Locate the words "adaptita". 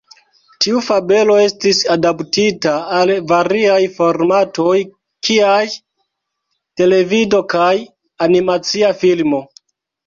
1.95-2.73